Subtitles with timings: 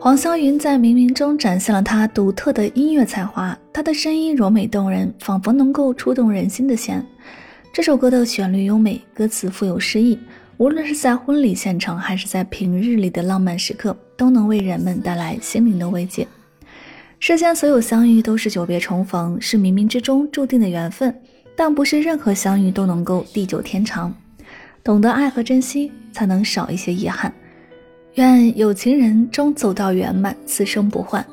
[0.00, 7.06] 黄霄云在冥冥中展现了他独特的音乐才华，他的声音柔美动人，仿佛能够触动人心的弦。
[7.72, 10.18] 这首歌的旋律优美，歌词富有诗意，
[10.56, 16.26] 无论是在婚礼现场，还是在平日里的浪漫时刻，都能为人们带来心灵的慰藉。
[17.20, 21.16] 世间所有相遇都是久别重逢，是冥冥之中注定的缘分，
[21.54, 24.12] 但不是任何相遇都能够地久天长。
[24.82, 27.32] 懂得爱和珍惜，才能少一些遗憾。
[28.14, 31.24] 愿有情人终走到圆满，此生不换。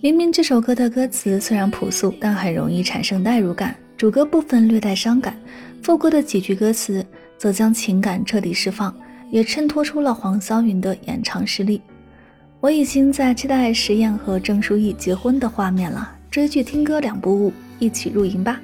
[0.00, 3.76] 明明这首歌的歌词虽然朴素，但很容易产生代入感。
[3.98, 5.36] 主歌部分略带伤感，
[5.82, 7.04] 副歌的几句歌词
[7.36, 8.94] 则将情感彻底释放，
[9.30, 11.82] 也衬托出了黄霄云的演唱实力。
[12.60, 16.16] 我已经在期待石燕和郑书意结婚的画面了。
[16.30, 18.58] 追剧听歌两不误，一起入营吧。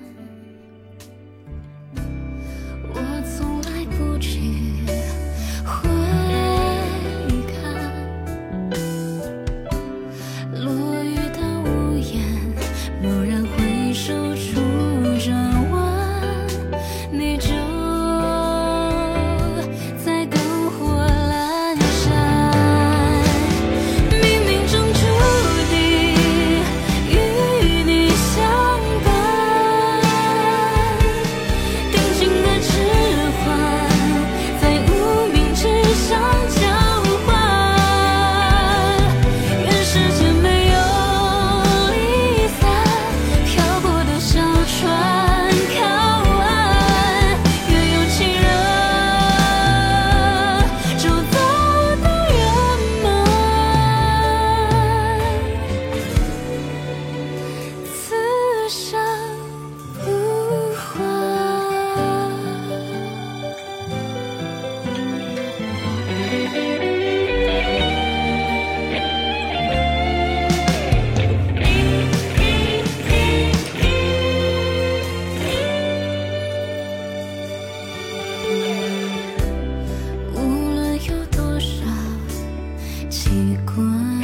[83.48, 84.17] 习惯。